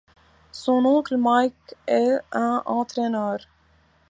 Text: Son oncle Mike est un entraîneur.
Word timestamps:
Son 0.51 0.83
oncle 0.87 1.15
Mike 1.15 1.75
est 1.85 2.17
un 2.31 2.63
entraîneur. 2.65 3.37